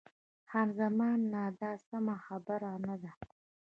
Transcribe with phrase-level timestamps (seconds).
[0.49, 3.11] خان زمان: نه، دا سمه خبره نه ده.